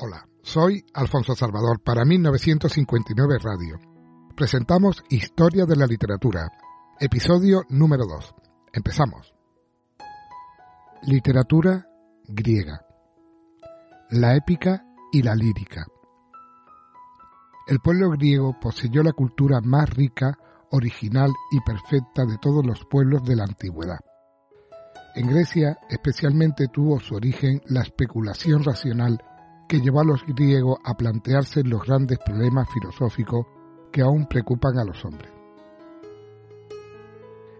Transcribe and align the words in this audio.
Hola, 0.00 0.28
soy 0.42 0.86
Alfonso 0.94 1.34
Salvador 1.34 1.82
para 1.82 2.04
1959 2.04 3.38
Radio. 3.42 3.80
Presentamos 4.36 5.02
Historia 5.10 5.66
de 5.66 5.74
la 5.74 5.86
Literatura, 5.86 6.52
episodio 7.00 7.64
número 7.68 8.06
2. 8.06 8.32
Empezamos. 8.74 9.34
Literatura 11.02 11.84
griega. 12.28 12.86
La 14.10 14.36
épica 14.36 14.84
y 15.10 15.22
la 15.22 15.34
lírica. 15.34 15.84
El 17.66 17.80
pueblo 17.80 18.08
griego 18.10 18.54
poseyó 18.60 19.02
la 19.02 19.12
cultura 19.12 19.60
más 19.60 19.90
rica, 19.90 20.38
original 20.70 21.32
y 21.50 21.58
perfecta 21.62 22.24
de 22.24 22.38
todos 22.38 22.64
los 22.64 22.84
pueblos 22.84 23.24
de 23.24 23.34
la 23.34 23.42
antigüedad. 23.42 23.98
En 25.16 25.26
Grecia 25.26 25.76
especialmente 25.90 26.68
tuvo 26.68 27.00
su 27.00 27.16
origen 27.16 27.60
la 27.66 27.80
especulación 27.80 28.62
racional 28.62 29.20
que 29.68 29.80
llevó 29.80 30.00
a 30.00 30.04
los 30.04 30.24
griegos 30.26 30.78
a 30.82 30.94
plantearse 30.94 31.62
los 31.62 31.84
grandes 31.84 32.18
problemas 32.24 32.68
filosóficos 32.72 33.46
que 33.92 34.00
aún 34.00 34.26
preocupan 34.26 34.78
a 34.78 34.84
los 34.84 35.04
hombres. 35.04 35.30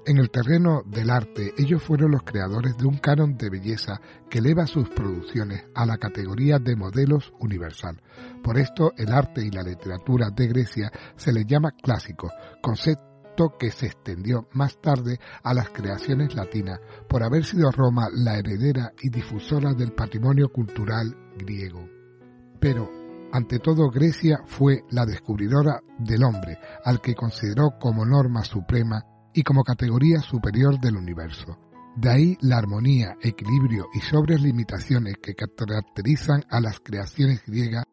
En 0.06 0.16
el 0.16 0.30
terreno 0.30 0.82
del 0.86 1.10
arte, 1.10 1.52
ellos 1.58 1.82
fueron 1.82 2.12
los 2.12 2.22
creadores 2.22 2.78
de 2.78 2.86
un 2.86 2.96
canon 2.96 3.36
de 3.36 3.50
belleza 3.50 4.00
que 4.30 4.38
eleva 4.38 4.66
sus 4.66 4.88
producciones 4.88 5.66
a 5.74 5.84
la 5.84 5.98
categoría 5.98 6.58
de 6.58 6.76
modelos 6.76 7.30
universal. 7.40 8.00
Por 8.42 8.56
esto, 8.56 8.94
el 8.96 9.12
arte 9.12 9.44
y 9.44 9.50
la 9.50 9.62
literatura 9.62 10.30
de 10.30 10.46
Grecia 10.46 10.90
se 11.14 11.30
les 11.30 11.44
llama 11.44 11.72
clásico, 11.72 12.30
concepto 12.62 13.58
que 13.58 13.70
se 13.70 13.84
extendió 13.84 14.48
más 14.52 14.80
tarde 14.80 15.20
a 15.42 15.52
las 15.52 15.68
creaciones 15.68 16.34
latinas, 16.34 16.80
por 17.06 17.22
haber 17.22 17.44
sido 17.44 17.70
Roma 17.70 18.08
la 18.10 18.38
heredera 18.38 18.92
y 19.02 19.10
difusora 19.10 19.74
del 19.74 19.92
patrimonio 19.92 20.48
cultural 20.48 21.14
griego. 21.36 21.97
Pero, 22.60 22.90
ante 23.32 23.58
todo, 23.58 23.90
Grecia 23.90 24.40
fue 24.46 24.84
la 24.90 25.04
descubridora 25.04 25.80
del 25.98 26.24
hombre, 26.24 26.58
al 26.84 27.00
que 27.00 27.14
consideró 27.14 27.78
como 27.78 28.04
norma 28.04 28.44
suprema 28.44 29.04
y 29.34 29.42
como 29.42 29.62
categoría 29.62 30.20
superior 30.20 30.80
del 30.80 30.96
universo. 30.96 31.58
De 31.96 32.10
ahí 32.10 32.38
la 32.40 32.58
armonía, 32.58 33.16
equilibrio 33.20 33.88
y 33.92 34.00
sobres 34.00 34.40
limitaciones 34.40 35.16
que 35.22 35.34
caracterizan 35.34 36.44
a 36.48 36.60
las 36.60 36.80
creaciones 36.80 37.42
griegas 37.46 37.84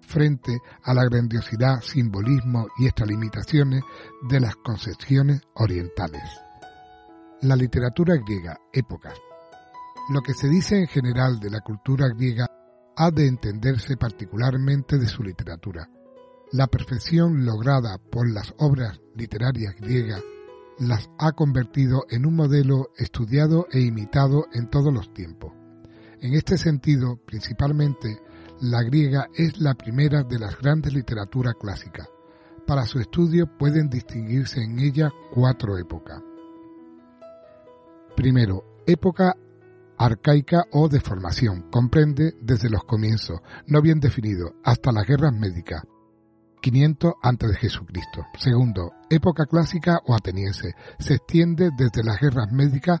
frente 0.00 0.58
a 0.82 0.94
la 0.94 1.04
grandiosidad, 1.04 1.80
simbolismo 1.80 2.68
y 2.78 2.86
extralimitaciones 2.86 3.82
de 4.28 4.40
las 4.40 4.56
concepciones 4.56 5.42
orientales. 5.54 6.22
La 7.42 7.56
literatura 7.56 8.16
griega, 8.16 8.58
épocas. 8.72 9.18
Lo 10.10 10.20
que 10.20 10.34
se 10.34 10.48
dice 10.48 10.78
en 10.78 10.86
general 10.86 11.38
de 11.38 11.50
la 11.50 11.60
cultura 11.60 12.08
griega 12.08 12.46
ha 12.96 13.10
de 13.10 13.26
entenderse 13.26 13.96
particularmente 13.96 14.98
de 14.98 15.06
su 15.06 15.22
literatura. 15.22 15.88
La 16.52 16.66
perfección 16.66 17.44
lograda 17.46 17.98
por 17.98 18.30
las 18.30 18.54
obras 18.58 19.00
literarias 19.14 19.74
griegas 19.76 20.22
las 20.78 21.08
ha 21.18 21.32
convertido 21.32 22.04
en 22.10 22.26
un 22.26 22.36
modelo 22.36 22.90
estudiado 22.96 23.66
e 23.70 23.80
imitado 23.80 24.46
en 24.52 24.68
todos 24.68 24.92
los 24.92 25.12
tiempos. 25.14 25.52
En 26.20 26.34
este 26.34 26.56
sentido, 26.58 27.16
principalmente, 27.24 28.20
la 28.60 28.82
griega 28.82 29.28
es 29.34 29.60
la 29.60 29.74
primera 29.74 30.22
de 30.22 30.38
las 30.38 30.58
grandes 30.58 30.92
literaturas 30.92 31.54
clásicas. 31.60 32.08
Para 32.66 32.86
su 32.86 33.00
estudio 33.00 33.46
pueden 33.58 33.88
distinguirse 33.88 34.62
en 34.62 34.78
ella 34.78 35.10
cuatro 35.34 35.78
épocas. 35.78 36.22
Primero, 38.14 38.82
época 38.86 39.36
arcaica 40.04 40.64
o 40.72 40.88
de 40.88 41.00
formación. 41.00 41.70
Comprende 41.70 42.34
desde 42.40 42.68
los 42.68 42.82
comienzos, 42.84 43.40
no 43.66 43.80
bien 43.80 44.00
definido, 44.00 44.54
hasta 44.64 44.90
las 44.90 45.06
guerras 45.06 45.32
médicas. 45.32 45.82
500 46.60 47.14
antes 47.22 47.50
de 47.50 47.56
Jesucristo. 47.56 48.26
Segundo, 48.36 48.92
época 49.10 49.46
clásica 49.46 50.00
o 50.06 50.14
ateniense. 50.14 50.74
Se 50.98 51.14
extiende 51.14 51.70
desde 51.76 52.04
las 52.04 52.20
guerras 52.20 52.50
médicas 52.52 53.00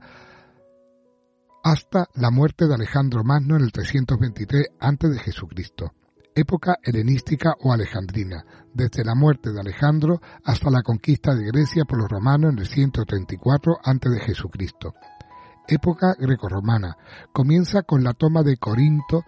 hasta 1.64 2.06
la 2.14 2.30
muerte 2.30 2.66
de 2.66 2.74
Alejandro 2.74 3.22
Magno 3.24 3.56
en 3.56 3.62
el 3.62 3.72
323 3.72 4.66
antes 4.80 5.10
de 5.10 5.18
Jesucristo. 5.18 5.92
Época 6.34 6.76
helenística 6.82 7.54
o 7.60 7.72
alejandrina, 7.72 8.44
desde 8.72 9.04
la 9.04 9.14
muerte 9.14 9.52
de 9.52 9.60
Alejandro 9.60 10.20
hasta 10.44 10.70
la 10.70 10.82
conquista 10.82 11.34
de 11.34 11.44
Grecia 11.44 11.84
por 11.84 11.98
los 11.98 12.08
romanos 12.08 12.52
en 12.52 12.60
el 12.60 12.66
134 12.66 13.78
antes 13.84 14.12
de 14.12 14.20
Jesucristo 14.20 14.94
época 15.68 16.14
grecorromana. 16.18 16.96
Comienza 17.32 17.82
con 17.82 18.02
la 18.02 18.12
toma 18.12 18.42
de 18.42 18.56
Corinto 18.56 19.24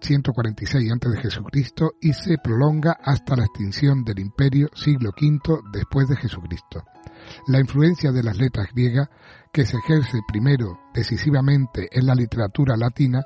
146 0.00 0.92
a.C. 0.92 1.86
y 2.00 2.12
se 2.12 2.38
prolonga 2.42 2.96
hasta 3.02 3.36
la 3.36 3.44
extinción 3.44 4.02
del 4.04 4.20
imperio 4.20 4.68
siglo 4.74 5.10
V 5.10 5.60
después 5.72 6.08
de 6.08 6.16
Jesucristo. 6.16 6.84
La 7.46 7.60
influencia 7.60 8.10
de 8.10 8.22
las 8.22 8.38
letras 8.38 8.68
griegas, 8.74 9.08
que 9.52 9.66
se 9.66 9.76
ejerce 9.76 10.20
primero 10.26 10.80
decisivamente 10.94 11.88
en 11.92 12.06
la 12.06 12.14
literatura 12.14 12.76
latina, 12.76 13.24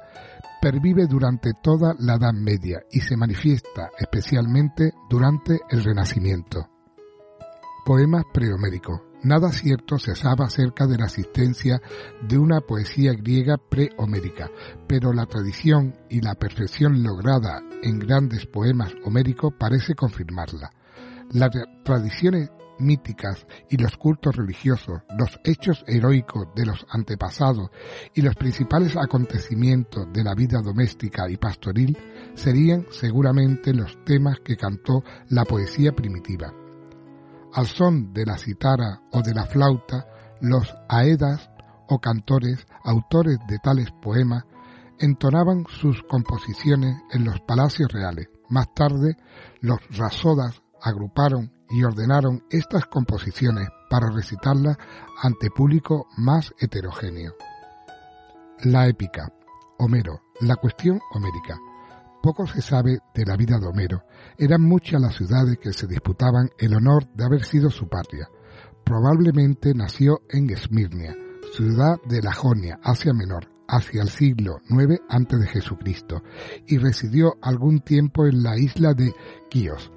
pervive 0.60 1.06
durante 1.06 1.52
toda 1.62 1.94
la 1.98 2.14
Edad 2.14 2.32
Media 2.32 2.81
y 2.91 3.00
se 3.00 3.16
manifiesta 3.16 3.91
especialmente 3.98 4.92
durante 5.08 5.60
el 5.70 5.84
Renacimiento. 5.84 6.69
Poemas 7.84 8.25
prehoméricos. 8.32 9.00
Nada 9.25 9.51
cierto 9.53 9.99
se 9.99 10.15
sabe 10.15 10.45
acerca 10.45 10.87
de 10.87 10.99
la 10.99 11.07
existencia 11.07 11.81
de 12.29 12.37
una 12.37 12.61
poesía 12.61 13.15
griega 13.15 13.57
prehomérica, 13.57 14.51
pero 14.87 15.15
la 15.15 15.25
tradición 15.25 15.97
y 16.11 16.21
la 16.21 16.35
perfección 16.35 17.03
lograda 17.03 17.62
en 17.83 17.99
grandes 18.01 18.45
poemas 18.45 18.93
homéricos 19.03 19.55
parece 19.59 19.95
confirmarla. 19.95 20.71
Las 21.33 21.51
tradiciones 21.85 22.51
míticas 22.79 23.47
y 23.71 23.79
los 23.79 23.97
cultos 23.97 24.37
religiosos, 24.37 25.01
los 25.17 25.41
hechos 25.43 25.85
heroicos 25.87 26.49
de 26.55 26.67
los 26.67 26.85
antepasados 26.91 27.71
y 28.15 28.21
los 28.21 28.35
principales 28.35 28.95
acontecimientos 28.95 30.06
de 30.12 30.23
la 30.23 30.35
vida 30.35 30.61
doméstica 30.61 31.31
y 31.31 31.39
pastoril 31.39 31.97
serían 32.35 32.85
seguramente 32.91 33.73
los 33.73 34.05
temas 34.05 34.41
que 34.45 34.59
cantó 34.59 35.03
la 35.31 35.47
poesía 35.47 35.93
primitiva. 35.93 36.53
Al 37.54 37.66
son 37.66 38.12
de 38.12 38.26
la 38.26 38.37
citara 38.37 39.00
o 39.12 39.22
de 39.22 39.32
la 39.32 39.47
flauta, 39.47 40.06
los 40.41 40.75
aedas 40.88 41.50
o 41.88 42.00
cantores, 42.00 42.66
autores 42.82 43.38
de 43.47 43.59
tales 43.59 43.92
poemas, 44.03 44.44
entonaban 44.98 45.64
sus 45.69 46.03
composiciones 46.03 46.97
en 47.12 47.25
los 47.25 47.41
palacios 47.41 47.93
reales. 47.93 48.28
Más 48.48 48.75
tarde, 48.75 49.16
los 49.60 49.78
rasodas 49.97 50.62
agruparon 50.82 51.53
y 51.70 51.84
ordenaron 51.84 52.44
estas 52.50 52.87
composiciones 52.87 53.69
para 53.88 54.10
recitarlas 54.10 54.76
ante 55.22 55.48
público 55.50 56.09
más 56.16 56.53
heterogéneo. 56.59 57.34
La 58.64 58.88
épica. 58.88 59.32
Homero. 59.78 60.22
La 60.41 60.56
cuestión 60.56 61.00
homérica. 61.12 61.59
Poco 62.25 62.47
se 62.47 62.62
sabe 62.62 63.01
de 63.12 63.27
la 63.27 63.37
vida 63.37 63.59
de 63.59 63.67
Homero. 63.67 64.03
Eran 64.39 64.62
muchas 64.62 64.99
las 64.99 65.15
ciudades 65.15 65.59
que 65.59 65.75
se 65.75 65.87
disputaban 65.87 66.49
el 66.59 66.75
honor 66.75 67.07
de 67.12 67.23
haber 67.23 67.45
sido 67.45 67.69
su 67.69 67.87
patria. 67.87 68.31
Probablemente 68.83 69.75
nació 69.75 70.23
en 70.31 70.49
Esmirnia, 70.49 71.15
ciudad 71.55 71.99
de 72.09 72.23
la 72.23 72.33
Jonia, 72.33 72.81
Asia 72.83 73.12
Menor, 73.12 73.51
hacia 73.69 74.01
el 74.01 74.09
siglo 74.09 74.57
IX 74.71 75.03
antes 75.11 75.39
de 75.39 75.49
Jesucristo, 75.49 76.23
y 76.67 76.79
residió 76.79 77.35
algún 77.43 77.81
tiempo 77.81 78.25
en 78.25 78.43
la 78.43 78.56
isla 78.56 78.95
de 78.95 79.12
Quíos. 79.51 79.93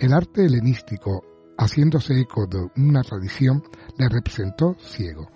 El 0.00 0.14
arte 0.14 0.46
helenístico, 0.46 1.24
haciéndose 1.58 2.18
eco 2.18 2.46
de 2.46 2.70
una 2.80 3.02
tradición, 3.02 3.62
le 3.98 4.08
representó 4.08 4.76
ciego 4.78 5.28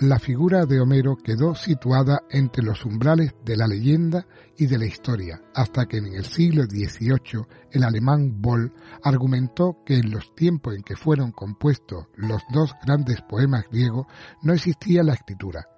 la 0.00 0.18
figura 0.18 0.66
de 0.66 0.80
Homero 0.80 1.16
quedó 1.16 1.54
situada 1.54 2.22
entre 2.28 2.64
los 2.64 2.84
umbrales 2.84 3.32
de 3.44 3.56
la 3.56 3.68
leyenda 3.68 4.26
y 4.56 4.66
de 4.66 4.76
la 4.76 4.86
historia, 4.86 5.40
hasta 5.54 5.86
que 5.86 5.98
en 5.98 6.06
el 6.06 6.24
siglo 6.24 6.64
XVIII 6.64 7.46
el 7.70 7.84
alemán 7.84 8.40
Boll 8.42 8.72
argumentó 9.04 9.82
que 9.86 9.96
en 9.96 10.10
los 10.10 10.34
tiempos 10.34 10.74
en 10.74 10.82
que 10.82 10.96
fueron 10.96 11.30
compuestos 11.30 12.06
los 12.16 12.42
dos 12.52 12.74
grandes 12.84 13.22
poemas 13.22 13.66
griegos 13.70 14.06
no 14.42 14.52
existía 14.52 15.04
la 15.04 15.14
escritura. 15.14 15.68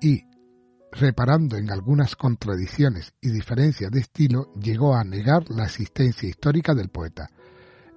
Y, 0.00 0.24
reparando 0.90 1.56
en 1.56 1.70
algunas 1.70 2.16
contradicciones 2.16 3.12
y 3.20 3.30
diferencias 3.30 3.92
de 3.92 4.00
estilo, 4.00 4.52
llegó 4.54 4.96
a 4.96 5.04
negar 5.04 5.48
la 5.48 5.64
existencia 5.64 6.28
histórica 6.28 6.74
del 6.74 6.88
poeta. 6.88 7.30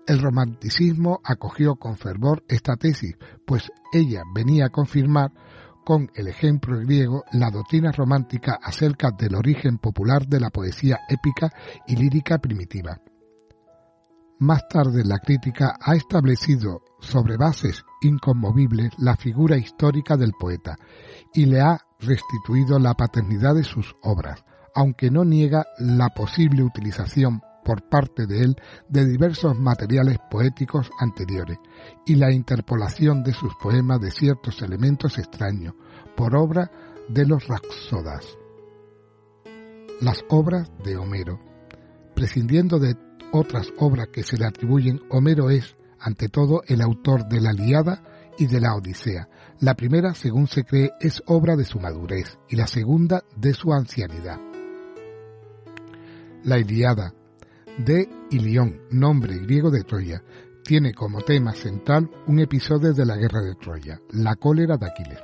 El 0.06 0.22
romanticismo 0.22 1.22
acogió 1.24 1.76
con 1.76 1.96
fervor 1.96 2.44
esta 2.50 2.76
tesis, 2.76 3.16
pues 3.46 3.72
ella 3.94 4.24
venía 4.34 4.66
a 4.66 4.70
confirmar 4.70 5.32
con 5.86 6.10
el 6.16 6.28
ejemplo 6.28 6.80
griego 6.80 7.24
la 7.32 7.50
doctrina 7.50 7.92
romántica 7.92 8.60
acerca 8.62 9.12
del 9.12 9.36
origen 9.36 9.78
popular 9.78 10.28
de 10.28 10.40
la 10.42 10.50
poesía 10.50 11.00
épica 11.10 11.52
y 11.88 11.96
lírica 11.96 12.38
primitiva. 12.40 13.00
Más 14.40 14.68
tarde 14.68 15.06
la 15.06 15.20
crítica 15.20 15.78
ha 15.80 15.96
establecido 15.96 16.82
sobre 17.00 17.38
bases 17.38 17.86
inconmovibles 18.02 18.92
la 18.98 19.16
figura 19.16 19.56
histórica 19.58 20.18
del 20.18 20.34
poeta 20.38 20.76
y 21.34 21.46
le 21.46 21.62
ha 21.62 21.80
restituido 22.00 22.78
la 22.78 22.94
paternidad 22.94 23.56
de 23.56 23.64
sus 23.64 23.96
obras, 24.02 24.44
aunque 24.76 25.10
no 25.10 25.24
niega 25.24 25.66
la 25.78 26.10
posible 26.10 26.64
utilización 26.64 27.42
por 27.63 27.88
parte 27.89 28.27
de 28.27 28.42
él 28.42 28.56
de 28.89 29.06
diversos 29.06 29.57
materiales 29.57 30.18
poéticos 30.30 30.89
anteriores 31.00 31.57
y 32.06 32.15
la 32.15 32.31
interpolación 32.31 33.24
de 33.24 33.33
sus 33.33 33.54
poemas 33.56 34.00
de 34.01 34.12
ciertos 34.12 34.62
elementos 34.62 35.18
extraños 35.18 35.74
por 36.15 36.36
obra 36.36 36.71
de 37.10 37.25
los 37.25 37.48
Raxodas. 37.48 38.38
Las 40.01 40.24
obras 40.30 40.71
de 40.83 40.98
Homero. 40.98 41.39
Prescindiendo 42.15 42.80
de 42.80 42.95
otras 43.31 43.71
obras 43.80 44.09
que 44.09 44.24
se 44.24 44.38
le 44.38 44.45
atribuyen, 44.45 45.01
Homero 45.09 45.50
es, 45.50 45.75
ante 46.00 46.30
todo, 46.30 46.62
el 46.68 46.81
autor 46.81 47.27
de 47.27 47.42
la 47.42 47.54
Liada 47.54 48.04
y 48.38 48.48
de 48.48 48.59
la 48.59 48.75
Odisea. 48.75 49.27
La 49.59 49.75
primera, 49.75 50.13
según 50.13 50.48
se 50.48 50.63
cree, 50.63 50.92
es 51.00 51.24
obra 51.25 51.56
de 51.56 51.66
su 51.66 51.80
madurez 51.80 52.38
y 52.50 52.56
la 52.56 52.68
segunda 52.68 53.24
de 53.36 53.54
su 53.54 53.74
ancianidad. 53.74 54.39
La 56.44 56.59
Iliada, 56.59 57.13
de 57.78 58.08
Ilión, 58.30 58.81
nombre 58.92 59.38
griego 59.40 59.72
de 59.72 59.84
Troya, 59.84 60.22
tiene 60.64 60.94
como 60.94 61.22
tema 61.22 61.54
central 61.54 62.10
un 62.28 62.40
episodio 62.40 62.94
de 62.94 63.06
la 63.06 63.18
guerra 63.18 63.42
de 63.42 63.56
Troya, 63.56 64.00
la 64.12 64.36
cólera 64.36 64.78
de 64.78 64.86
Aquiles. 64.86 65.20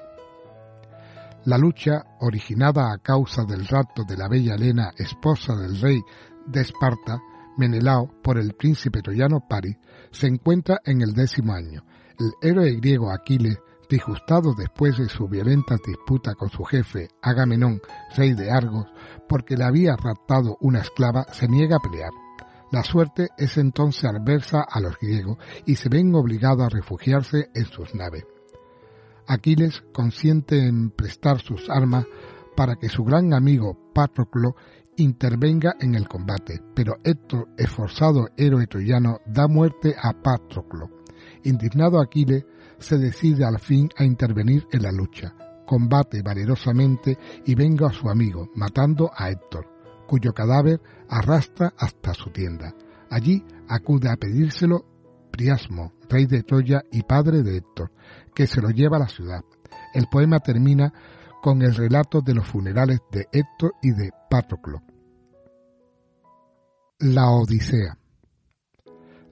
La 1.45 1.57
lucha, 1.57 2.03
originada 2.19 2.91
a 2.91 2.97
causa 2.97 3.45
del 3.45 3.65
rapto 3.65 4.03
de 4.03 4.17
la 4.17 4.27
bella 4.27 4.55
Helena, 4.55 4.91
esposa 4.97 5.55
del 5.55 5.79
rey 5.79 6.01
de 6.47 6.61
Esparta, 6.61 7.21
Menelao, 7.57 8.09
por 8.21 8.37
el 8.37 8.53
príncipe 8.53 9.01
troyano 9.01 9.45
Paris, 9.47 9.77
se 10.11 10.27
encuentra 10.27 10.79
en 10.83 11.01
el 11.01 11.13
décimo 11.13 11.53
año. 11.53 11.83
El 12.17 12.31
héroe 12.41 12.73
griego 12.75 13.11
Aquiles, 13.11 13.59
disgustado 13.89 14.53
después 14.55 14.97
de 14.97 15.07
su 15.07 15.27
violenta 15.27 15.77
disputa 15.85 16.35
con 16.35 16.49
su 16.49 16.63
jefe 16.63 17.09
Agamenón, 17.21 17.81
rey 18.15 18.33
de 18.33 18.51
Argos, 18.51 18.87
porque 19.27 19.55
le 19.55 19.63
había 19.63 19.95
raptado 19.95 20.57
una 20.61 20.79
esclava, 20.79 21.25
se 21.31 21.47
niega 21.47 21.77
a 21.77 21.79
pelear. 21.79 22.11
La 22.71 22.83
suerte 22.83 23.29
es 23.37 23.57
entonces 23.57 24.05
adversa 24.05 24.61
a 24.61 24.79
los 24.79 24.97
griegos 24.99 25.37
y 25.65 25.75
se 25.75 25.89
ven 25.89 26.13
obligados 26.13 26.65
a 26.65 26.69
refugiarse 26.69 27.49
en 27.55 27.65
sus 27.65 27.95
naves. 27.95 28.25
Aquiles 29.27 29.83
consiente 29.91 30.67
en 30.67 30.91
prestar 30.91 31.39
sus 31.39 31.69
armas 31.69 32.05
para 32.55 32.75
que 32.75 32.89
su 32.89 33.03
gran 33.03 33.33
amigo 33.33 33.91
Patroclo 33.93 34.55
intervenga 34.97 35.75
en 35.79 35.95
el 35.95 36.07
combate, 36.07 36.61
pero 36.75 36.97
Héctor, 37.03 37.47
esforzado 37.57 38.29
héroe 38.37 38.67
troyano, 38.67 39.19
da 39.25 39.47
muerte 39.47 39.95
a 39.99 40.13
Patroclo. 40.13 40.89
Indignado 41.43 41.99
Aquiles 41.99 42.45
se 42.77 42.97
decide 42.97 43.45
al 43.45 43.59
fin 43.59 43.89
a 43.97 44.03
intervenir 44.03 44.67
en 44.71 44.83
la 44.83 44.91
lucha, 44.91 45.33
combate 45.65 46.21
valerosamente 46.21 47.17
y 47.45 47.55
venga 47.55 47.87
a 47.87 47.93
su 47.93 48.09
amigo, 48.09 48.49
matando 48.55 49.09
a 49.15 49.29
Héctor 49.29 49.78
cuyo 50.09 50.33
cadáver 50.33 50.81
arrastra 51.07 51.71
hasta 51.77 52.15
su 52.15 52.31
tienda. 52.31 52.73
Allí 53.11 53.45
acude 53.67 54.09
a 54.09 54.15
pedírselo 54.15 54.83
Priasmo, 55.31 55.93
rey 56.09 56.25
de 56.25 56.41
Troya 56.41 56.81
y 56.91 57.03
padre 57.03 57.43
de 57.43 57.57
Héctor, 57.57 57.91
que 58.33 58.47
se 58.47 58.59
lo 58.59 58.71
lleva 58.71 58.97
a 58.97 59.01
la 59.01 59.07
ciudad. 59.07 59.41
El 59.93 60.07
poema 60.07 60.39
termina 60.39 60.91
con 61.43 61.61
el 61.61 61.75
relato 61.75 62.21
de 62.21 62.33
los 62.33 62.47
funerales 62.47 63.01
de 63.11 63.27
Héctor 63.31 63.73
y 63.83 63.91
de 63.91 64.09
Patroclo. 64.31 64.81
La 66.97 67.29
Odisea. 67.29 67.95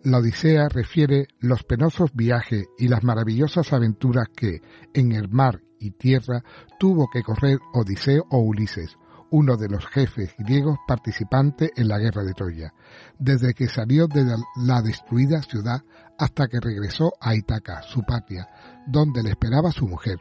La 0.03 0.19
Odisea 0.19 0.69
refiere 0.69 1.27
los 1.39 1.63
penosos 1.63 2.11
viajes 2.13 2.67
y 2.77 2.87
las 2.87 3.03
maravillosas 3.03 3.73
aventuras 3.73 4.27
que, 4.29 4.61
en 4.93 5.11
el 5.11 5.27
mar 5.27 5.59
y 5.79 5.89
tierra, 5.89 6.43
tuvo 6.79 7.09
que 7.11 7.23
correr 7.23 7.57
Odiseo 7.73 8.25
o 8.29 8.37
Ulises, 8.37 8.95
uno 9.31 9.57
de 9.57 9.69
los 9.69 9.85
jefes 9.87 10.33
griegos 10.37 10.77
participantes 10.87 11.71
en 11.75 11.87
la 11.87 11.99
guerra 11.99 12.23
de 12.23 12.33
Troya, 12.33 12.73
desde 13.19 13.53
que 13.53 13.67
salió 13.67 14.07
de 14.07 14.25
la 14.55 14.81
destruida 14.81 15.41
ciudad 15.41 15.81
hasta 16.17 16.47
que 16.47 16.59
regresó 16.59 17.13
a 17.19 17.35
Itaca, 17.35 17.81
su 17.83 18.03
patria, 18.03 18.47
donde 18.87 19.23
le 19.23 19.31
esperaba 19.31 19.71
su 19.71 19.87
mujer, 19.87 20.19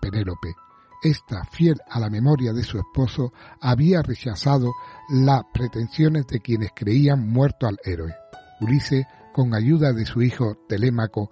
Penélope. 0.00 0.54
Esta, 1.02 1.44
fiel 1.44 1.76
a 1.90 2.00
la 2.00 2.08
memoria 2.08 2.52
de 2.52 2.62
su 2.62 2.78
esposo, 2.78 3.32
había 3.60 4.00
rechazado 4.00 4.72
las 5.10 5.42
pretensiones 5.52 6.26
de 6.26 6.40
quienes 6.40 6.70
creían 6.74 7.28
muerto 7.28 7.66
al 7.66 7.78
héroe. 7.84 8.14
Ulises, 8.60 9.04
con 9.34 9.52
ayuda 9.52 9.92
de 9.92 10.06
su 10.06 10.22
hijo 10.22 10.56
Telémaco, 10.68 11.30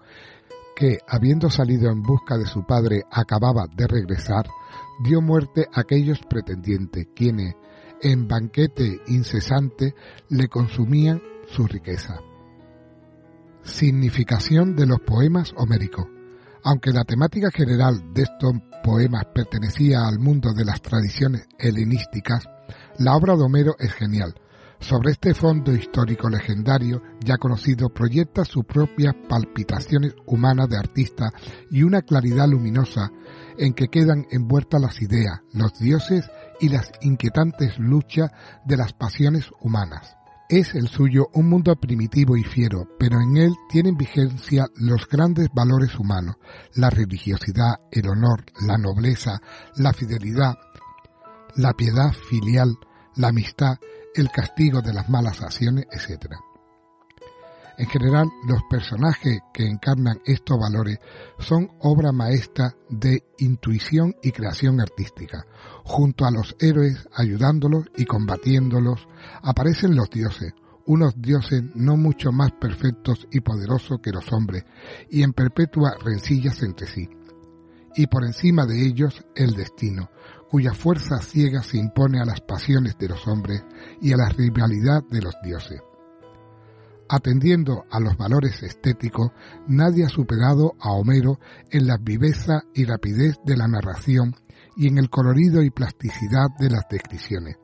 que, 0.74 0.98
habiendo 1.06 1.50
salido 1.50 1.90
en 1.90 2.02
busca 2.02 2.36
de 2.38 2.46
su 2.46 2.64
padre, 2.64 3.02
acababa 3.10 3.66
de 3.74 3.86
regresar, 3.86 4.46
dio 5.02 5.20
muerte 5.20 5.66
a 5.72 5.80
aquellos 5.80 6.20
pretendientes, 6.28 7.08
quienes, 7.14 7.54
en 8.00 8.26
banquete 8.26 9.00
incesante, 9.06 9.94
le 10.28 10.48
consumían 10.48 11.22
su 11.46 11.66
riqueza. 11.66 12.20
Significación 13.62 14.74
de 14.74 14.86
los 14.86 15.00
poemas 15.00 15.52
homéricos. 15.56 16.06
Aunque 16.64 16.92
la 16.92 17.04
temática 17.04 17.50
general 17.50 18.12
de 18.12 18.22
estos 18.22 18.52
poemas 18.82 19.24
pertenecía 19.34 20.06
al 20.06 20.19
mundo 20.19 20.52
de 20.52 20.64
las 20.64 20.80
tradiciones 20.80 21.46
helenísticas, 21.58 22.44
la 22.98 23.16
obra 23.16 23.36
de 23.36 23.42
Homero 23.42 23.74
es 23.78 23.92
genial, 23.92 24.34
sobre 24.82 25.12
este 25.12 25.32
fondo 25.32 25.73
histórico 25.73 26.29
legendario, 26.29 27.02
ya 27.25 27.38
conocido, 27.38 27.88
proyecta 27.88 28.44
sus 28.44 28.64
propias 28.64 29.14
palpitaciones 29.29 30.14
humanas 30.26 30.69
de 30.69 30.76
artista 30.76 31.31
y 31.70 31.84
una 31.84 32.02
claridad 32.02 32.49
luminosa 32.49 33.11
en 33.58 33.75
que 33.75 33.88
quedan 33.88 34.26
envueltas 34.31 34.81
las 34.81 35.00
ideas, 35.00 35.40
los 35.52 35.79
dioses 35.79 36.29
y 36.61 36.69
las 36.69 36.90
inquietantes 37.00 37.79
luchas 37.79 38.31
de 38.64 38.76
las 38.76 38.93
pasiones 38.93 39.50
humanas. 39.61 40.17
Es 40.49 40.75
el 40.75 40.88
suyo 40.88 41.29
un 41.32 41.49
mundo 41.49 41.76
primitivo 41.76 42.37
y 42.37 42.43
fiero, 42.43 42.88
pero 42.99 43.20
en 43.20 43.37
él 43.37 43.52
tienen 43.70 43.96
vigencia 43.96 44.67
los 44.75 45.08
grandes 45.08 45.49
valores 45.55 45.99
humanos, 45.99 46.37
la 46.75 46.90
religiosidad, 46.90 47.76
el 47.90 48.08
honor, 48.08 48.44
la 48.67 48.76
nobleza, 48.76 49.40
la 49.76 49.93
fidelidad, 49.93 50.55
la 51.55 51.73
piedad 51.73 52.12
filial, 52.29 52.76
la 53.14 53.29
amistad 53.29 53.79
el 54.14 54.31
castigo 54.31 54.82
de 54.82 54.93
las 54.93 55.09
malas 55.09 55.43
acciones, 55.43 55.87
etc. 55.91 56.35
En 57.79 57.87
general, 57.87 58.29
los 58.47 58.62
personajes 58.69 59.41
que 59.53 59.67
encarnan 59.67 60.20
estos 60.26 60.59
valores 60.59 60.99
son 61.38 61.70
obra 61.81 62.12
maestra 62.12 62.76
de 62.91 63.25
intuición 63.38 64.14
y 64.23 64.31
creación 64.32 64.81
artística. 64.81 65.46
Junto 65.84 66.27
a 66.27 66.31
los 66.31 66.55
héroes, 66.60 67.08
ayudándolos 67.15 67.86
y 67.96 68.05
combatiéndolos, 68.05 69.08
aparecen 69.43 69.96
los 69.96 70.10
dioses, 70.10 70.53
unos 70.84 71.15
dioses 71.20 71.63
no 71.75 71.96
mucho 71.96 72.31
más 72.31 72.53
perfectos 72.53 73.27
y 73.31 73.41
poderosos 73.41 74.01
que 74.03 74.13
los 74.13 74.31
hombres, 74.32 74.65
y 75.10 75.22
en 75.22 75.32
perpetua 75.32 75.96
rencillas 76.05 76.63
entre 76.63 76.86
sí. 76.86 77.08
Y 77.94 78.06
por 78.06 78.25
encima 78.25 78.67
de 78.67 78.87
ellos 78.87 79.25
el 79.34 79.55
destino, 79.55 80.11
cuya 80.51 80.72
fuerza 80.72 81.19
ciega 81.20 81.63
se 81.63 81.79
impone 81.79 82.20
a 82.20 82.25
las 82.25 82.41
pasiones 82.41 82.96
de 82.99 83.08
los 83.08 83.27
hombres 83.27 83.65
y 84.01 84.13
a 84.13 84.17
la 84.17 84.29
rivalidad 84.29 85.03
de 85.11 85.22
los 85.22 85.34
dioses. 85.43 85.81
Atendiendo 87.08 87.84
a 87.91 88.01
los 88.01 88.17
valores 88.17 88.63
estéticos, 88.63 89.32
nadie 89.67 90.05
ha 90.05 90.08
superado 90.08 90.72
a 90.81 90.93
Homero 90.93 91.39
en 91.70 91.87
la 91.87 91.99
viveza 91.99 92.63
y 92.75 92.84
rapidez 92.84 93.37
de 93.44 93.56
la 93.56 93.69
narración 93.69 94.34
y 94.77 94.89
en 94.89 94.99
el 94.99 95.11
colorido 95.11 95.63
y 95.63 95.70
plasticidad 95.70 96.49
de 96.58 96.70
las 96.70 96.89
descripciones. 96.89 97.56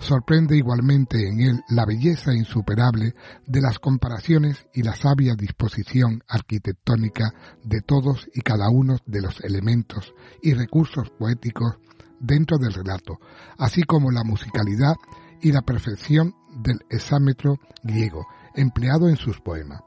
Sorprende 0.00 0.56
igualmente 0.56 1.28
en 1.28 1.40
él 1.40 1.64
la 1.68 1.84
belleza 1.84 2.34
insuperable 2.34 3.14
de 3.46 3.60
las 3.60 3.78
comparaciones 3.78 4.66
y 4.72 4.82
la 4.82 4.96
sabia 4.96 5.34
disposición 5.34 6.24
arquitectónica 6.26 7.32
de 7.62 7.82
todos 7.82 8.26
y 8.34 8.40
cada 8.40 8.70
uno 8.70 8.96
de 9.04 9.20
los 9.20 9.40
elementos 9.44 10.14
y 10.42 10.54
recursos 10.54 11.10
poéticos 11.10 11.76
dentro 12.18 12.56
del 12.56 12.72
relato, 12.72 13.20
así 13.58 13.82
como 13.82 14.10
la 14.10 14.24
musicalidad 14.24 14.94
y 15.42 15.52
la 15.52 15.62
perfección 15.62 16.34
del 16.50 16.80
exámetro 16.88 17.58
griego 17.82 18.26
empleado 18.54 19.08
en 19.08 19.16
sus 19.16 19.40
poemas. 19.40 19.82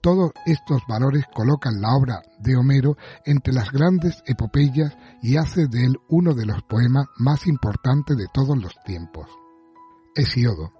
Todos 0.00 0.30
estos 0.46 0.82
valores 0.88 1.24
colocan 1.34 1.80
la 1.80 1.94
obra 1.96 2.22
de 2.38 2.56
Homero 2.56 2.96
entre 3.24 3.52
las 3.52 3.70
grandes 3.72 4.22
epopeyas 4.26 4.96
y 5.22 5.36
hace 5.36 5.66
de 5.66 5.84
él 5.84 5.96
uno 6.08 6.34
de 6.34 6.46
los 6.46 6.62
poemas 6.62 7.06
más 7.16 7.46
importantes 7.46 8.16
de 8.16 8.26
todos 8.32 8.56
los 8.56 8.74
tiempos. 8.84 9.28
Hesiodo. 10.14 10.72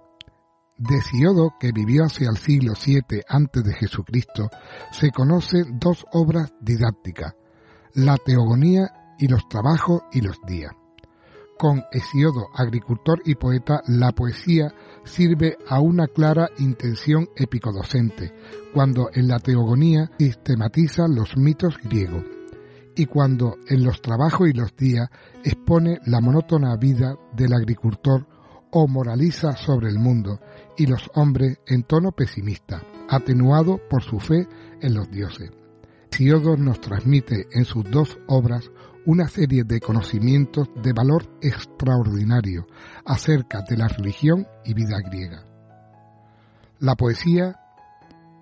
De 0.77 0.97
Hesiodo, 0.97 1.55
que 1.59 1.73
vivió 1.73 2.05
hacia 2.05 2.29
el 2.29 2.37
siglo 2.37 2.73
VII 2.73 3.23
antes 3.27 3.63
de 3.65 3.73
Jesucristo, 3.73 4.49
se 4.91 5.11
conocen 5.11 5.77
dos 5.77 6.05
obras 6.13 6.53
didácticas, 6.61 7.35
la 7.93 8.15
Teogonía 8.15 9.15
y 9.17 9.27
los 9.27 9.47
trabajos 9.49 10.03
y 10.13 10.21
los 10.21 10.39
días. 10.47 10.71
Con 11.57 11.83
Hesiodo, 11.91 12.47
agricultor 12.55 13.21
y 13.25 13.35
poeta, 13.35 13.81
la 13.87 14.13
poesía 14.13 14.73
sirve 15.09 15.57
a 15.67 15.79
una 15.81 16.07
clara 16.07 16.49
intención 16.59 17.29
epicodocente, 17.35 18.31
cuando 18.73 19.09
en 19.13 19.27
la 19.27 19.39
teogonía 19.39 20.11
sistematiza 20.17 21.07
los 21.07 21.35
mitos 21.35 21.77
griegos, 21.83 22.23
y 22.95 23.05
cuando 23.05 23.57
en 23.67 23.83
los 23.83 24.01
trabajos 24.01 24.49
y 24.49 24.53
los 24.53 24.75
días 24.75 25.09
expone 25.43 25.99
la 26.05 26.21
monótona 26.21 26.75
vida 26.75 27.15
del 27.35 27.53
agricultor 27.53 28.27
o 28.71 28.87
moraliza 28.87 29.53
sobre 29.53 29.89
el 29.89 29.97
mundo 29.97 30.39
y 30.77 30.85
los 30.85 31.09
hombres 31.15 31.59
en 31.65 31.83
tono 31.83 32.11
pesimista, 32.11 32.83
atenuado 33.09 33.79
por 33.89 34.03
su 34.03 34.19
fe 34.19 34.47
en 34.81 34.93
los 34.93 35.09
dioses. 35.09 35.49
Siodo 36.11 36.57
nos 36.57 36.81
transmite 36.81 37.47
en 37.51 37.63
sus 37.63 37.89
dos 37.89 38.17
obras 38.27 38.69
una 39.09 39.27
serie 39.27 39.63
de 39.63 39.79
conocimientos 39.79 40.67
de 40.83 40.93
valor 40.93 41.39
extraordinario 41.41 42.67
acerca 43.03 43.63
de 43.67 43.75
la 43.75 43.87
religión 43.87 44.45
y 44.63 44.75
vida 44.75 44.99
griega. 45.03 45.43
La 46.77 46.93
poesía 46.93 47.59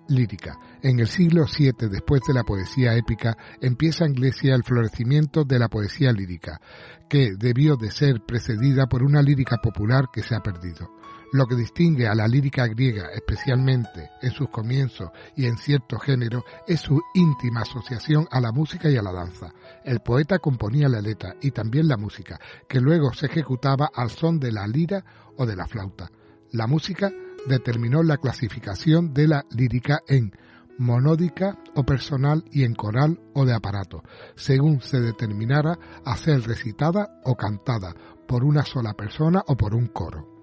lírica. 0.08 0.58
En 0.82 1.00
el 1.00 1.06
siglo 1.06 1.46
VII, 1.46 1.88
después 1.88 2.20
de 2.28 2.34
la 2.34 2.44
poesía 2.44 2.94
épica, 2.96 3.34
empieza 3.62 4.04
en 4.04 4.12
Grecia 4.12 4.54
el 4.54 4.62
florecimiento 4.62 5.44
de 5.44 5.58
la 5.58 5.68
poesía 5.68 6.12
lírica, 6.12 6.60
que 7.08 7.30
debió 7.38 7.76
de 7.76 7.90
ser 7.90 8.20
precedida 8.26 8.88
por 8.88 9.02
una 9.02 9.22
lírica 9.22 9.56
popular 9.62 10.08
que 10.12 10.22
se 10.22 10.34
ha 10.34 10.40
perdido. 10.40 10.90
Lo 11.30 11.46
que 11.46 11.56
distingue 11.56 12.08
a 12.08 12.14
la 12.14 12.26
lírica 12.26 12.66
griega, 12.66 13.10
especialmente 13.12 14.10
en 14.22 14.30
sus 14.30 14.48
comienzos 14.48 15.10
y 15.36 15.44
en 15.44 15.58
cierto 15.58 15.98
género, 15.98 16.42
es 16.66 16.80
su 16.80 17.02
íntima 17.14 17.60
asociación 17.60 18.26
a 18.30 18.40
la 18.40 18.50
música 18.50 18.88
y 18.88 18.96
a 18.96 19.02
la 19.02 19.12
danza. 19.12 19.52
El 19.84 20.00
poeta 20.00 20.38
componía 20.38 20.88
la 20.88 21.02
letra 21.02 21.36
y 21.42 21.50
también 21.50 21.86
la 21.86 21.98
música, 21.98 22.40
que 22.66 22.80
luego 22.80 23.12
se 23.12 23.26
ejecutaba 23.26 23.90
al 23.94 24.08
son 24.08 24.40
de 24.40 24.52
la 24.52 24.66
lira 24.66 25.04
o 25.36 25.44
de 25.44 25.54
la 25.54 25.66
flauta. 25.66 26.10
La 26.52 26.66
música 26.66 27.12
determinó 27.46 28.02
la 28.02 28.16
clasificación 28.16 29.12
de 29.12 29.28
la 29.28 29.44
lírica 29.50 30.00
en 30.08 30.32
monódica 30.78 31.58
o 31.74 31.84
personal 31.84 32.42
y 32.50 32.64
en 32.64 32.74
coral 32.74 33.20
o 33.34 33.44
de 33.44 33.52
aparato, 33.52 34.02
según 34.34 34.80
se 34.80 35.00
determinara 35.00 35.78
a 36.06 36.16
ser 36.16 36.40
recitada 36.46 37.20
o 37.24 37.36
cantada 37.36 37.94
por 38.26 38.44
una 38.44 38.64
sola 38.64 38.94
persona 38.94 39.42
o 39.46 39.56
por 39.58 39.74
un 39.74 39.88
coro. 39.88 40.37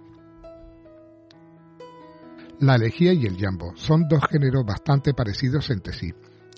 La 2.59 2.75
elegía 2.75 3.13
y 3.13 3.25
el 3.25 3.38
jambo 3.38 3.74
son 3.75 4.07
dos 4.07 4.21
géneros 4.29 4.65
bastante 4.65 5.13
parecidos 5.13 5.69
entre 5.69 5.93
sí. 5.93 6.13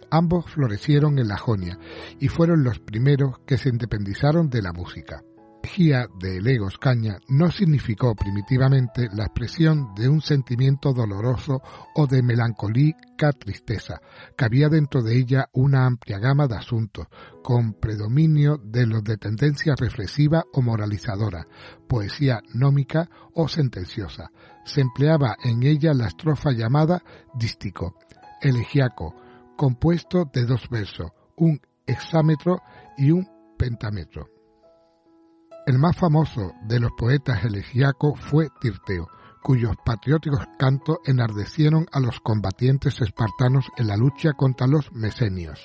Ambos 0.10 0.46
florecieron 0.52 1.20
en 1.20 1.28
la 1.28 1.38
Jonia 1.38 1.78
y 2.20 2.28
fueron 2.28 2.64
los 2.64 2.80
primeros 2.80 3.40
que 3.46 3.58
se 3.58 3.70
independizaron 3.70 4.50
de 4.50 4.62
la 4.62 4.74
música 4.74 5.24
elegía 5.64 6.08
de 6.20 6.42
Legos 6.42 6.78
Caña 6.78 7.20
no 7.28 7.52
significó 7.52 8.16
primitivamente 8.16 9.10
la 9.14 9.26
expresión 9.26 9.94
de 9.96 10.08
un 10.08 10.22
sentimiento 10.22 10.94
doloroso 10.94 11.62
o 11.96 12.08
de 12.08 12.22
melancólica 12.24 13.32
tristeza, 13.34 14.02
que 14.38 14.46
había 14.46 14.70
dentro 14.70 15.02
de 15.02 15.18
ella 15.18 15.50
una 15.54 15.86
amplia 15.86 16.20
gama 16.20 16.48
de 16.48 16.56
asuntos, 16.56 17.08
con 17.44 17.74
predominio 17.74 18.58
de 18.58 18.86
los 18.86 19.04
de 19.04 19.18
tendencia 19.18 19.76
reflexiva 19.76 20.46
o 20.54 20.62
moralizadora, 20.62 21.48
poesía 21.88 22.42
nómica 22.54 23.10
o 23.34 23.48
sentenciosa. 23.48 24.32
Se 24.66 24.82
empleaba 24.82 25.36
en 25.44 25.64
ella 25.64 25.94
la 25.94 26.08
estrofa 26.08 26.52
llamada 26.52 27.04
dístico, 27.36 27.96
elegiaco, 28.42 29.16
compuesto 29.56 30.30
de 30.32 30.46
dos 30.46 30.70
versos, 30.70 31.12
un 31.36 31.60
hexámetro 31.86 32.62
y 32.98 33.12
un 33.12 33.28
pentámetro. 33.58 34.37
El 35.68 35.80
más 35.80 35.98
famoso 35.98 36.54
de 36.62 36.80
los 36.80 36.94
poetas 36.94 37.44
elegíacos 37.44 38.18
fue 38.22 38.48
Tirteo, 38.62 39.10
cuyos 39.44 39.76
patrióticos 39.86 40.40
cantos 40.58 41.00
enardecieron 41.06 41.88
a 41.92 42.00
los 42.00 42.22
combatientes 42.22 43.02
espartanos 43.02 43.66
en 43.76 43.88
la 43.88 43.98
lucha 43.98 44.32
contra 44.32 44.66
los 44.66 44.90
mesenios. 44.94 45.60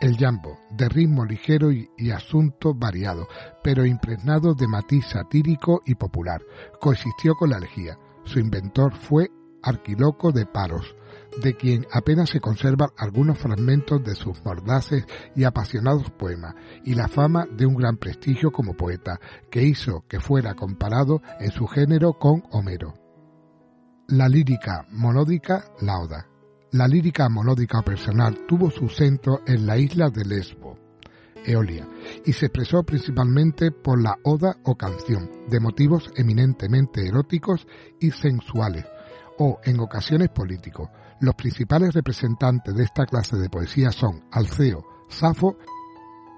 El 0.00 0.16
jambo, 0.16 0.58
de 0.70 0.88
ritmo 0.88 1.26
ligero 1.26 1.70
y, 1.70 1.90
y, 1.98 2.12
asunto 2.12 2.72
variado, 2.72 3.28
pero 3.62 3.84
impregnado 3.84 4.54
de 4.54 4.66
matiz 4.66 5.04
satírico 5.04 5.82
y 5.84 5.96
popular, 5.96 6.40
coexistió 6.80 7.34
con 7.34 7.50
la 7.50 7.58
elegía. 7.58 7.98
Su 8.24 8.38
inventor 8.38 8.94
fue 8.94 9.28
Arquiloco 9.62 10.32
de 10.32 10.46
Paros, 10.46 10.96
de 11.42 11.56
quien 11.56 11.86
apenas 11.92 12.30
se 12.30 12.40
conservan 12.40 12.90
algunos 12.96 13.38
fragmentos 13.38 14.02
de 14.02 14.14
sus 14.14 14.44
mordaces 14.44 15.04
y 15.36 15.44
apasionados 15.44 16.10
poemas, 16.10 16.54
y 16.84 16.94
la 16.94 17.08
fama 17.08 17.46
de 17.50 17.66
un 17.66 17.76
gran 17.76 17.96
prestigio 17.96 18.50
como 18.50 18.74
poeta, 18.74 19.20
que 19.50 19.62
hizo 19.62 20.04
que 20.08 20.20
fuera 20.20 20.54
comparado 20.54 21.22
en 21.38 21.50
su 21.50 21.66
género 21.66 22.14
con 22.14 22.42
Homero. 22.50 22.94
La 24.08 24.28
lírica 24.28 24.86
monódica, 24.90 25.64
la 25.80 25.98
Oda. 26.00 26.26
La 26.72 26.86
lírica 26.86 27.28
monódica 27.28 27.82
personal 27.82 28.46
tuvo 28.46 28.70
su 28.70 28.88
centro 28.88 29.40
en 29.46 29.66
la 29.66 29.76
isla 29.76 30.08
de 30.08 30.24
Lesbo, 30.24 30.78
Eolia, 31.44 31.88
y 32.24 32.32
se 32.32 32.46
expresó 32.46 32.82
principalmente 32.82 33.70
por 33.70 34.00
la 34.00 34.16
oda 34.24 34.56
o 34.64 34.76
canción, 34.76 35.28
de 35.48 35.60
motivos 35.60 36.10
eminentemente 36.16 37.06
eróticos 37.06 37.66
y 37.98 38.10
sensuales, 38.10 38.84
o 39.42 39.58
en 39.64 39.80
ocasiones 39.80 40.28
políticos, 40.28 40.90
los 41.20 41.34
principales 41.34 41.94
representantes 41.94 42.74
de 42.74 42.84
esta 42.84 43.06
clase 43.06 43.38
de 43.38 43.48
poesía 43.48 43.90
son 43.90 44.22
Alceo, 44.30 44.84
Safo, 45.08 45.56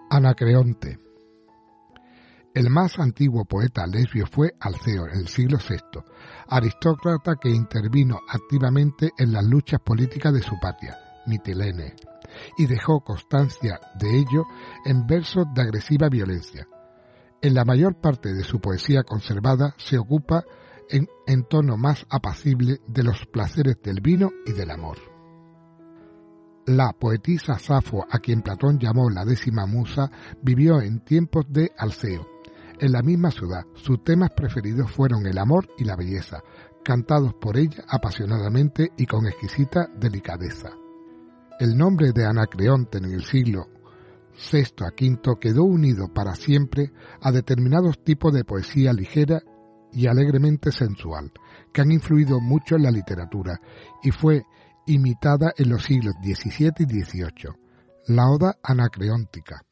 Anacreonte. 0.09 1.01
El 2.55 2.71
más 2.71 3.01
antiguo 3.01 3.45
poeta 3.45 3.89
lesbio 3.89 4.27
fue 4.27 4.53
Alceo 4.61 5.09
en 5.09 5.19
el 5.19 5.29
siglo 5.29 5.59
VI, 5.59 6.01
aristócrata 6.49 7.35
que 7.41 7.51
intervino 7.51 8.21
activamente 8.29 9.11
en 9.19 9.33
las 9.33 9.45
luchas 9.45 9.81
políticas 9.81 10.33
de 10.33 10.43
su 10.43 10.61
patria, 10.61 10.97
Mitilene, 11.27 11.97
y 12.57 12.67
dejó 12.67 13.01
constancia 13.01 13.81
de 13.99 14.17
ello 14.17 14.45
en 14.85 15.09
versos 15.09 15.47
de 15.53 15.63
agresiva 15.63 16.09
violencia. 16.09 16.69
En 17.41 17.55
la 17.55 17.65
mayor 17.65 18.01
parte 18.01 18.33
de 18.33 18.45
su 18.45 18.61
poesía 18.61 19.03
conservada 19.03 19.75
se 19.77 19.99
ocupa 19.99 20.45
en, 20.91 21.45
tono 21.45 21.77
más 21.77 22.07
apacible 22.09 22.81
de 22.87 23.03
los 23.03 23.27
placeres 23.27 23.77
del 23.83 24.01
vino 24.01 24.31
y 24.47 24.53
del 24.53 24.71
amor. 24.71 24.99
La 26.67 26.93
poetisa 26.93 27.59
Safo, 27.59 28.07
a 28.09 28.19
quien 28.19 28.43
Platón 28.43 28.79
llamó 28.79 29.11
la 29.11 29.25
décima 29.25 29.67
musa, 29.67 30.11
vivió 30.43 30.81
en 30.81 31.05
tiempos 31.05 31.47
de 31.49 31.73
Alceo. 31.77 32.27
En 32.79 32.93
la 32.93 33.03
misma 33.03 33.31
ciudad, 33.31 33.65
sus 33.75 34.03
temas 34.05 34.31
preferidos 34.31 34.91
fueron 34.91 35.27
el 35.27 35.39
amor 35.39 35.69
y 35.77 35.85
la 35.85 35.97
belleza, 35.97 36.43
cantados 36.85 37.35
por 37.35 37.57
ella 37.57 37.85
apasionadamente 37.89 38.93
y 38.97 39.07
con 39.07 39.27
exquisita 39.27 39.89
delicadeza. 39.97 40.71
El 41.59 41.77
nombre 41.77 42.13
de 42.13 42.25
Anacreonte 42.25 42.99
en 42.99 43.05
el 43.05 43.25
siglo 43.25 43.69
VI 44.51 44.85
a 44.85 44.89
V 44.89 45.39
quedó 45.41 45.65
unido 45.65 46.09
para 46.13 46.35
siempre 46.35 46.93
a 47.21 47.31
determinados 47.31 48.03
tipos 48.03 48.33
de 48.33 48.45
poesía 48.45 48.93
ligera 48.93 49.43
y 49.93 50.07
alegremente 50.07 50.73
sensual, 50.73 51.33
que 51.73 51.81
han 51.81 51.93
influido 51.93 52.41
mucho 52.41 52.77
en 52.77 52.83
la 52.83 52.91
literatura 52.91 53.61
y 54.03 54.11
fue 54.11 54.45
imitada 54.87 55.53
en 55.57 55.71
los 55.71 55.85
siglos 55.85 56.15
XVII 56.23 56.73
y 56.79 56.85
XVIII, 56.85 57.55
la 58.09 58.29
Oda 58.29 58.57
Anacreóntica. 58.63 59.63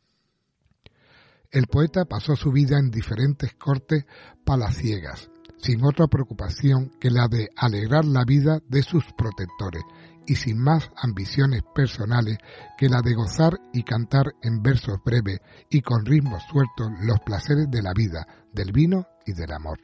El 1.51 1.67
poeta 1.67 2.05
pasó 2.05 2.37
su 2.37 2.53
vida 2.53 2.79
en 2.79 2.91
diferentes 2.91 3.55
cortes 3.55 4.05
palaciegas, 4.45 5.31
sin 5.59 5.85
otra 5.85 6.07
preocupación 6.07 6.93
que 7.01 7.11
la 7.11 7.27
de 7.29 7.49
alegrar 7.57 8.05
la 8.05 8.25
vida 8.25 8.61
de 8.69 8.83
sus 8.83 9.05
protectores 9.19 9.83
y 10.27 10.37
sin 10.37 10.59
más 10.59 10.91
ambiciones 10.97 11.63
personales 11.75 12.39
que 12.79 12.89
la 12.89 13.01
de 13.03 13.15
gozar 13.15 13.59
y 13.73 13.83
cantar 13.83 14.33
en 14.43 14.63
versos 14.63 14.99
breves 15.05 15.41
y 15.69 15.81
con 15.81 16.05
ritmos 16.05 16.43
sueltos 16.45 16.89
los 17.03 17.19
placeres 17.21 17.69
de 17.69 17.83
la 17.83 17.93
vida, 17.93 18.27
del 18.53 18.71
vino 18.71 19.07
y 19.27 19.33
del 19.33 19.53
amor. 19.53 19.81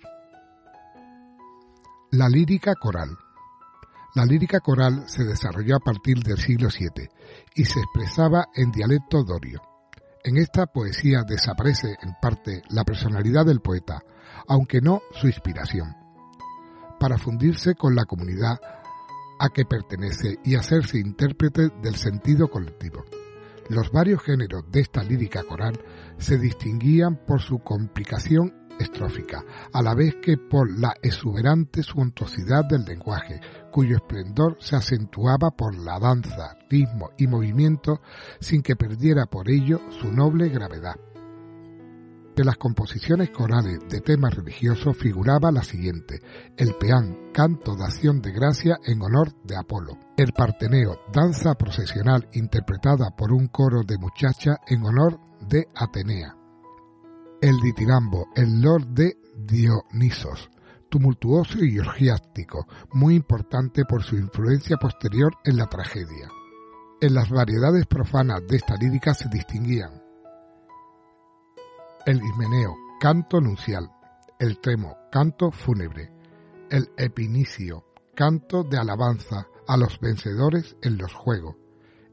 La 2.13 2.29
lírica 2.29 2.77
coral. 2.77 3.19
La 4.15 4.25
lírica 4.25 4.61
coral 4.61 5.09
se 5.09 5.25
desarrolló 5.25 5.75
a 5.75 5.81
partir 5.81 6.23
del 6.23 6.39
siglo 6.39 6.69
VII 6.69 7.09
y 7.57 7.65
se 7.65 7.81
expresaba 7.81 8.47
en 8.55 8.71
dialecto 8.71 9.25
dorio. 9.25 9.61
En 10.23 10.37
esta 10.37 10.67
poesía 10.67 11.25
desaparece 11.27 11.97
en 12.01 12.15
parte 12.23 12.63
la 12.71 12.85
personalidad 12.85 13.45
del 13.45 13.61
poeta, 13.61 14.05
aunque 14.47 14.81
no 14.81 15.03
su 15.11 15.27
inspiración, 15.27 15.97
para 17.01 17.19
fundirse 17.19 17.75
con 17.75 17.97
la 17.97 18.05
comunidad 18.05 18.61
a 19.41 19.49
que 19.49 19.65
pertenece 19.65 20.39
y 20.45 20.55
hacerse 20.55 20.99
intérprete 20.99 21.71
del 21.83 21.97
sentido 21.97 22.49
colectivo. 22.49 23.05
Los 23.69 23.91
varios 23.91 24.23
géneros 24.23 24.63
de 24.71 24.81
esta 24.81 25.03
lírica 25.03 25.43
coral 25.43 25.77
se 26.19 26.39
distinguían 26.39 27.17
por 27.27 27.43
su 27.43 27.59
complicación 27.59 28.66
estrófica, 28.79 29.45
a 29.73 29.83
la 29.83 29.95
vez 29.95 30.17
que 30.23 30.37
por 30.37 30.71
la 30.71 30.95
exuberante 31.03 31.83
suntuosidad 31.83 32.65
del 32.65 32.85
lenguaje, 32.85 33.41
cuyo 33.71 33.97
esplendor 33.97 34.57
se 34.61 34.77
acentuaba 34.77 35.51
por 35.51 35.77
la 35.77 35.99
danza, 35.99 36.57
ritmo 36.71 37.11
y 37.19 37.27
movimiento 37.27 38.01
sin 38.41 38.63
que 38.63 38.77
perdiera 38.77 39.27
por 39.27 39.51
ello 39.51 39.81
su 39.91 40.13
noble 40.13 40.49
gravedad. 40.49 40.97
De 42.37 42.45
las 42.45 42.59
composiciones 42.59 43.31
corales 43.31 43.79
de 43.89 44.03
temas 44.03 44.35
religiosos 44.35 44.95
figuraba 44.99 45.51
la 45.51 45.63
siguiente, 45.63 46.21
el 46.59 46.75
peán, 46.75 47.33
canto 47.33 47.75
de 47.75 47.85
acción 47.85 48.21
de 48.21 48.31
gracia 48.31 48.79
en 48.85 49.01
honor 49.01 49.33
de 49.45 49.57
Apolo, 49.57 49.99
el 50.19 50.35
parteneo, 50.35 50.99
danza 51.11 51.55
procesional 51.55 52.29
interpretada 52.35 53.17
por 53.17 53.33
un 53.33 53.47
coro 53.49 53.85
de 53.85 53.97
muchacha 53.97 54.59
en 54.67 54.85
honor 54.85 55.19
de 55.49 55.67
Atenea, 55.75 56.36
el 57.41 57.61
ditirambo, 57.61 58.29
el 58.35 58.61
lord 58.61 58.87
de 58.89 59.17
Dionisos, 59.37 60.51
tumultuoso 60.89 61.63
y 61.63 61.79
orgiástico, 61.79 62.67
muy 62.93 63.15
importante 63.15 63.85
por 63.85 64.03
su 64.03 64.17
influencia 64.17 64.77
posterior 64.77 65.35
en 65.45 65.57
la 65.57 65.67
tragedia. 65.67 66.31
En 67.01 67.15
las 67.15 67.29
variedades 67.29 67.87
profanas 67.87 68.47
de 68.47 68.57
esta 68.57 68.77
lírica 68.77 69.13
se 69.13 69.29
distinguían 69.29 70.03
el 72.07 72.23
ismeneo, 72.23 72.77
canto 73.01 73.41
nuncial, 73.41 73.91
el 74.39 74.61
tremo, 74.61 74.97
canto 75.11 75.51
fúnebre, 75.51 76.13
el 76.71 76.89
epinicio, 76.97 77.85
canto 78.15 78.63
de 78.63 78.79
alabanza 78.79 79.49
a 79.67 79.77
los 79.77 79.99
vencedores 79.99 80.77
en 80.83 80.99
los 80.99 81.13
juegos, 81.13 81.57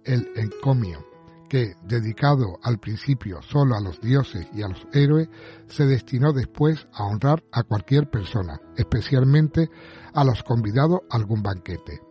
el 0.03 0.27
encomio, 0.36 1.06
que, 1.50 1.76
dedicado 1.84 2.60
al 2.64 2.80
principio 2.80 3.42
solo 3.42 3.76
a 3.76 3.82
los 3.82 4.02
dioses 4.02 4.48
y 4.54 4.64
a 4.64 4.68
los 4.68 4.88
héroes, 4.94 5.30
se 5.68 5.86
destinó 5.86 6.34
después 6.34 6.88
a 6.94 7.06
honrar 7.06 7.44
a 7.52 7.64
cualquier 7.64 8.10
persona, 8.10 8.60
especialmente 8.76 9.70
a 10.14 10.24
los 10.24 10.44
convidados 10.44 11.02
a 11.10 11.18
algún 11.18 11.44
banquete. 11.44 12.02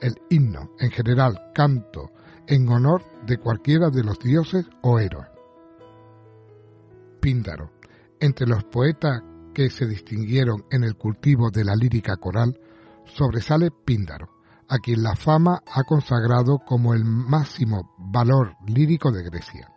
El 0.00 0.14
himno, 0.30 0.70
en 0.78 0.90
general, 0.90 1.50
canto 1.54 2.12
en 2.46 2.68
honor 2.68 3.02
de 3.26 3.38
cualquiera 3.38 3.90
de 3.90 4.02
los 4.02 4.18
dioses 4.18 4.66
o 4.82 4.98
héroes. 4.98 5.28
Píndaro. 7.20 7.72
Entre 8.20 8.46
los 8.46 8.64
poetas 8.64 9.22
que 9.54 9.70
se 9.70 9.86
distinguieron 9.86 10.64
en 10.70 10.84
el 10.84 10.96
cultivo 10.96 11.50
de 11.50 11.64
la 11.64 11.74
lírica 11.74 12.16
coral, 12.16 12.58
sobresale 13.04 13.70
Píndaro, 13.70 14.37
a 14.68 14.78
quien 14.78 15.02
la 15.02 15.16
fama 15.16 15.62
ha 15.66 15.84
consagrado 15.84 16.58
como 16.58 16.94
el 16.94 17.04
máximo 17.04 17.94
valor 17.98 18.56
lírico 18.66 19.10
de 19.10 19.24
Grecia. 19.24 19.72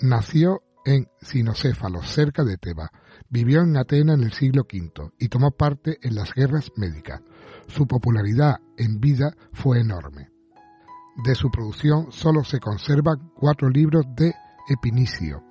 Nació 0.00 0.62
en 0.84 1.08
Sinocéfalo, 1.20 2.02
cerca 2.02 2.44
de 2.44 2.58
Teba. 2.58 2.90
Vivió 3.28 3.62
en 3.62 3.76
Atena 3.76 4.14
en 4.14 4.22
el 4.22 4.32
siglo 4.32 4.62
V 4.62 5.10
y 5.18 5.28
tomó 5.28 5.50
parte 5.50 5.98
en 6.02 6.14
las 6.14 6.32
guerras 6.32 6.70
médicas. 6.76 7.20
Su 7.66 7.86
popularidad 7.86 8.60
en 8.76 9.00
vida 9.00 9.34
fue 9.52 9.80
enorme. 9.80 10.30
De 11.24 11.34
su 11.34 11.50
producción 11.50 12.12
solo 12.12 12.44
se 12.44 12.60
conservan 12.60 13.32
cuatro 13.34 13.68
libros 13.68 14.04
de 14.14 14.34
Epinicio, 14.68 15.42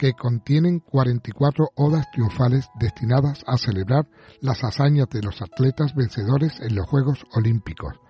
que 0.00 0.14
contienen 0.14 0.80
44 0.80 1.72
odas 1.76 2.10
triunfales 2.10 2.70
destinadas 2.76 3.44
a 3.46 3.58
celebrar 3.58 4.08
las 4.40 4.64
hazañas 4.64 5.10
de 5.10 5.20
los 5.20 5.42
atletas 5.42 5.94
vencedores 5.94 6.58
en 6.60 6.74
los 6.74 6.86
Juegos 6.86 7.26
Olímpicos, 7.34 8.00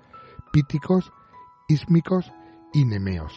píticos, 0.53 1.13
ísmicos 1.67 2.31
y 2.73 2.85
nemeos. 2.85 3.33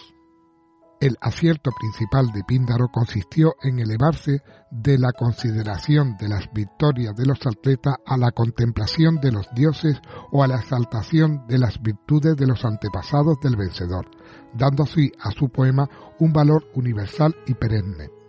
El 1.01 1.17
acierto 1.19 1.72
principal 1.72 2.31
de 2.31 2.43
Píndaro 2.43 2.89
consistió 2.89 3.55
en 3.63 3.79
elevarse 3.79 4.43
de 4.69 5.00
la 5.00 5.13
consideración 5.13 6.15
de 6.17 6.29
las 6.29 6.53
victorias 6.53 7.15
de 7.15 7.25
los 7.25 7.43
atletas 7.48 7.95
a 8.05 8.17
la 8.17 8.29
contemplación 8.33 9.15
de 9.15 9.31
los 9.31 9.48
dioses 9.55 10.00
o 10.31 10.43
a 10.43 10.48
la 10.48 10.57
exaltación 10.57 11.48
de 11.48 11.57
las 11.57 11.81
virtudes 11.81 12.38
de 12.38 12.45
los 12.45 12.63
antepasados 12.63 13.39
del 13.41 13.55
vencedor, 13.55 14.12
dando 14.53 14.83
así 14.83 15.12
a 15.19 15.31
su 15.31 15.50
poema 15.50 15.89
un 16.19 16.31
valor 16.31 16.67
universal 16.75 17.36
y 17.48 17.55
perenne 17.55 18.23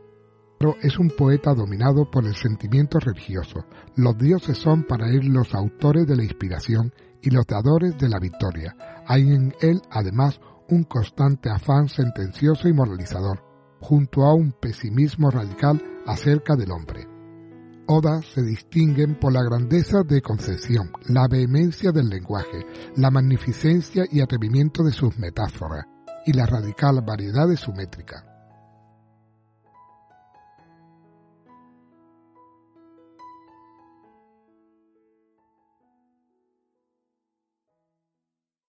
es 0.83 0.99
un 0.99 1.11
poeta 1.11 1.54
dominado 1.54 2.11
por 2.11 2.25
el 2.25 2.35
sentimiento 2.35 2.99
religioso. 2.99 3.64
Los 3.97 4.16
dioses 4.18 4.59
son 4.59 4.85
para 4.85 5.09
él 5.09 5.26
los 5.28 5.54
autores 5.54 6.06
de 6.06 6.16
la 6.16 6.25
inspiración 6.25 6.92
y 7.23 7.30
los 7.30 7.47
dadores 7.47 7.97
de 7.99 8.09
la 8.09 8.18
victoria. 8.18 8.75
Hay 9.06 9.23
en 9.23 9.54
él, 9.61 9.80
además, 9.90 10.40
un 10.68 10.85
constante 10.85 11.50
afán 11.50 11.88
sentencioso 11.88 12.68
y 12.68 12.73
moralizador, 12.73 13.42
junto 13.80 14.25
a 14.25 14.35
un 14.35 14.52
pesimismo 14.52 15.30
radical 15.30 15.83
acerca 16.07 16.57
del 16.57 16.70
hombre. 16.70 17.07
Odas 17.87 18.24
se 18.27 18.42
distinguen 18.42 19.18
por 19.18 19.33
la 19.33 19.42
grandeza 19.42 20.03
de 20.03 20.22
concepción, 20.22 20.90
la 21.07 21.29
vehemencia 21.29 21.92
del 21.92 22.09
lenguaje, 22.09 22.66
la 22.96 23.11
magnificencia 23.11 24.05
y 24.11 24.20
atrevimiento 24.20 24.83
de 24.83 24.92
sus 24.92 25.18
metáforas, 25.18 25.85
y 26.24 26.33
la 26.33 26.46
radical 26.46 27.03
variedad 27.07 27.46
de 27.46 27.59
su 27.59 27.72
métrica. 27.72 28.34